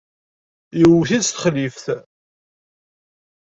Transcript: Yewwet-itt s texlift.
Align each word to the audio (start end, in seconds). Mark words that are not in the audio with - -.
Yewwet-itt 0.79 1.25
s 1.27 1.29
texlift. 1.29 1.85